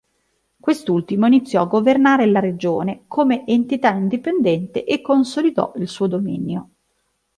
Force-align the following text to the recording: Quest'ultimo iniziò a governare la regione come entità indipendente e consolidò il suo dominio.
Quest'ultimo 0.59 1.27
iniziò 1.27 1.61
a 1.61 1.65
governare 1.67 2.25
la 2.25 2.39
regione 2.39 3.03
come 3.07 3.45
entità 3.45 3.93
indipendente 3.93 4.83
e 4.83 4.99
consolidò 4.99 5.73
il 5.75 5.87
suo 5.87 6.07
dominio. 6.07 6.69